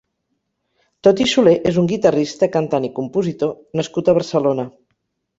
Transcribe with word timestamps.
Toti 1.07 1.25
Soler 1.33 1.51
és 1.71 1.75
un 1.81 1.89
guitarrista, 1.91 2.49
cantant 2.55 2.87
i 2.87 2.91
compositor 2.99 3.53
nascut 3.81 4.09
a 4.09 4.15
Barcelona. 4.19 4.67